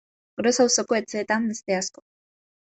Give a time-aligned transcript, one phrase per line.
[0.39, 2.07] Gros auzoko etxeetan beste asko.